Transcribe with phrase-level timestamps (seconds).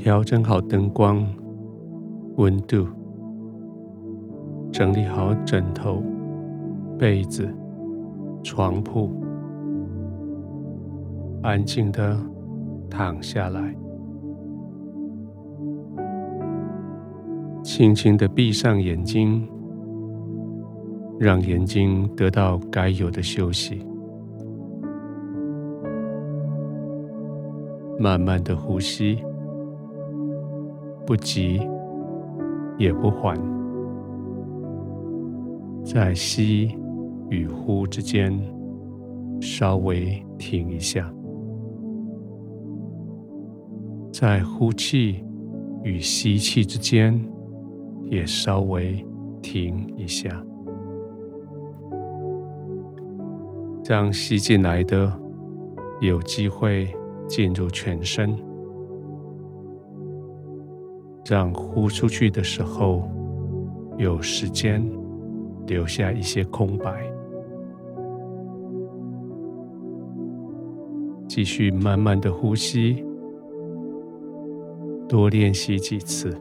[0.00, 1.26] 调整好灯光、
[2.36, 2.86] 温度，
[4.72, 6.00] 整理好枕头、
[6.96, 7.52] 被子、
[8.44, 9.10] 床铺，
[11.42, 12.16] 安静的
[12.88, 13.76] 躺下来，
[17.64, 19.46] 轻轻的闭上眼睛，
[21.18, 23.84] 让眼睛得到该有的休息，
[27.98, 29.18] 慢慢的呼吸。
[31.08, 31.58] 不急，
[32.76, 33.34] 也不缓，
[35.82, 36.76] 在吸
[37.30, 38.38] 与呼之间
[39.40, 41.10] 稍微停一下，
[44.12, 45.24] 在呼气
[45.82, 47.18] 与吸气之间
[48.10, 49.02] 也稍微
[49.40, 50.28] 停一下，
[53.82, 55.10] 让吸进来的
[56.02, 56.86] 有机会
[57.26, 58.47] 进入全身。
[61.28, 63.06] 让呼出去的时候
[63.98, 64.82] 有时间
[65.66, 67.04] 留下一些空白，
[71.28, 73.04] 继续慢慢的呼吸，
[75.06, 76.34] 多练习几次，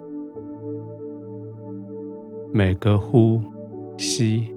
[2.54, 3.42] 每个呼
[3.98, 4.56] 吸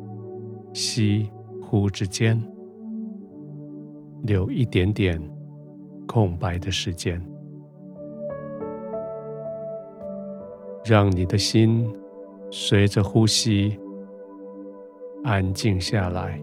[0.72, 1.28] 吸
[1.60, 2.40] 呼之间
[4.22, 5.20] 留一点点
[6.06, 7.20] 空白的时间。
[10.84, 11.86] 让你的心
[12.50, 13.78] 随着呼吸
[15.22, 16.40] 安静下来。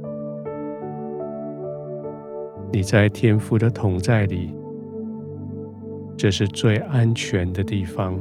[2.72, 4.54] 你在天父的同在里，
[6.16, 8.20] 这是最安全的地方。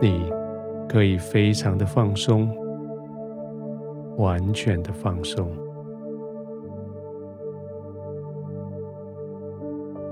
[0.00, 0.30] 你
[0.88, 2.54] 可以非常的放松，
[4.16, 5.48] 完全的放松。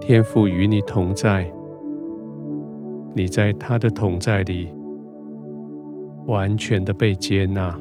[0.00, 1.52] 天父与你同在。
[3.18, 4.68] 你在他的同在里，
[6.28, 7.76] 完全的被接纳，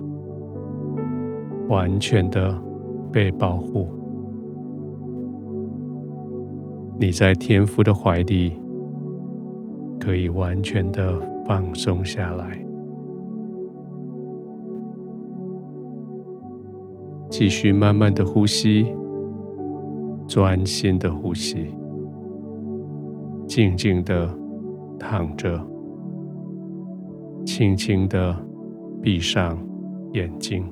[1.70, 2.60] 完全的
[3.12, 3.88] 被保护。
[7.00, 8.60] 你在天父的怀里，
[10.00, 12.60] 可以完全的放松下来，
[17.30, 18.88] 继续慢慢的呼吸，
[20.28, 21.68] 专心的呼吸，
[23.46, 24.28] 静静的。
[25.00, 25.60] 躺着，
[27.46, 28.36] 轻轻的
[29.02, 29.58] 闭上
[30.14, 30.66] 眼睛。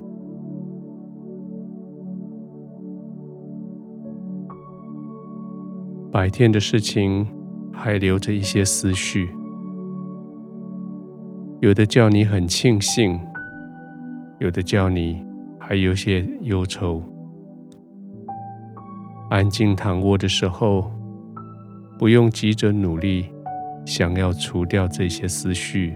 [6.12, 7.28] 白天的事情
[7.74, 9.30] 还留着一些思绪，
[11.60, 13.20] 有的叫你很庆幸，
[14.40, 15.22] 有的叫你
[15.60, 17.04] 还有些忧愁。
[19.30, 20.90] 安静躺卧的时候，
[22.00, 23.26] 不用急着努力。
[23.86, 25.96] 想要除掉这些思绪，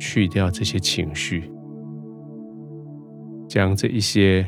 [0.00, 1.50] 去掉这些情绪，
[3.48, 4.44] 将这一些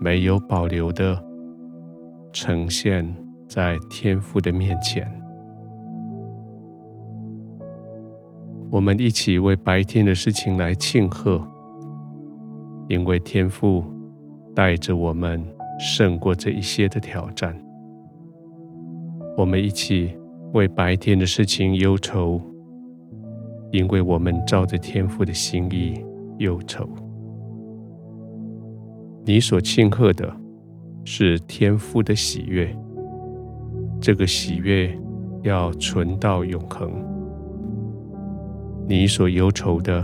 [0.00, 1.20] 没有保留的
[2.32, 3.04] 呈现
[3.48, 5.04] 在天父的面前。
[8.70, 11.42] 我们一起为白天的事情来庆贺，
[12.88, 13.84] 因为天父
[14.54, 15.44] 带着我们
[15.80, 17.60] 胜过这一些的挑战。
[19.36, 20.16] 我们一起。
[20.52, 22.40] 为白天的事情忧愁，
[23.70, 26.02] 因为我们照着天父的心意
[26.38, 26.88] 忧愁。
[29.24, 30.34] 你所庆贺的
[31.04, 32.74] 是天父的喜悦，
[34.00, 34.90] 这个喜悦
[35.42, 36.90] 要存到永恒。
[38.88, 40.02] 你所忧愁的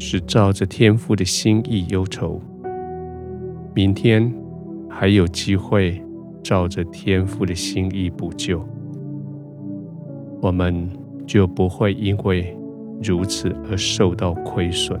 [0.00, 2.40] 是照着天父的心意忧愁，
[3.72, 4.32] 明天
[4.90, 6.02] 还有机会
[6.42, 8.60] 照着天父的心意补救。
[10.42, 10.90] 我们
[11.24, 12.54] 就不会因为
[13.00, 15.00] 如此而受到亏损。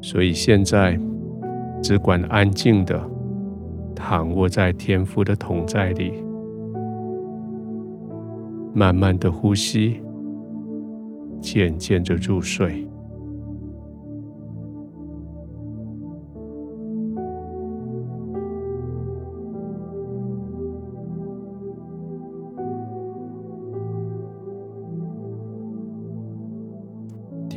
[0.00, 0.96] 所以现在
[1.82, 3.02] 只管安静的
[3.96, 6.12] 躺卧在天父的同在里，
[8.72, 10.00] 慢慢的呼吸，
[11.40, 12.86] 渐渐的入睡。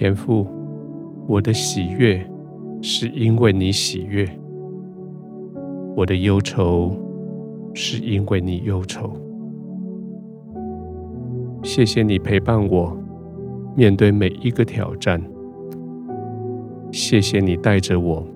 [0.04, 0.46] 天父，
[1.30, 2.22] 我的喜悦
[2.82, 4.28] 是因为你喜悦，
[5.96, 6.92] 我的忧愁
[7.74, 9.14] 是因为你忧愁。
[11.64, 12.94] 谢谢你陪伴我
[13.78, 15.24] 面对每一个挑战，
[16.92, 18.28] 谢谢你带着我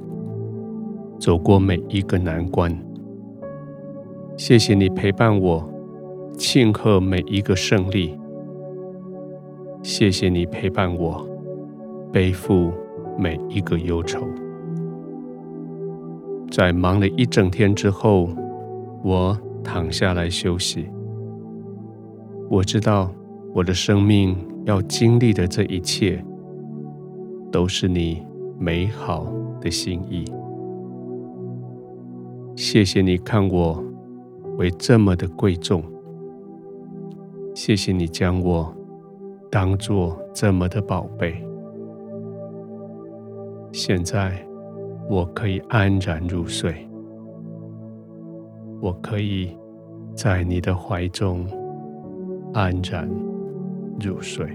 [1.19, 2.73] 走过每一个难关，
[4.37, 5.69] 谢谢你陪伴我
[6.37, 8.17] 庆贺每一个胜利。
[9.83, 11.27] 谢谢你陪伴我，
[12.11, 12.71] 背负
[13.17, 14.27] 每一个忧愁。
[16.49, 18.29] 在忙了一整天之后，
[19.03, 20.89] 我躺下来休息。
[22.49, 23.11] 我知道
[23.53, 26.23] 我的生命要经历的这一切，
[27.51, 28.25] 都是你
[28.57, 30.23] 美好的心意。
[32.55, 33.83] 谢谢你看我
[34.57, 35.83] 为这么的贵重，
[37.53, 38.73] 谢谢你将我
[39.51, 41.46] 当做这么的宝贝。
[43.71, 44.45] 现在
[45.09, 46.87] 我可以安然入睡，
[48.81, 49.55] 我可以
[50.15, 51.45] 在你的怀中
[52.53, 53.09] 安然
[53.99, 54.47] 入睡。